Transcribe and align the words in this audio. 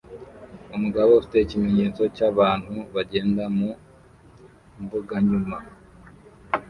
Umugabo 0.75 1.09
ufite 1.19 1.37
ikimenyetso 1.39 2.01
n'abantu 2.17 2.75
bagenda 2.95 3.43
mu 3.57 3.69
Mbuganyuma 4.81 5.57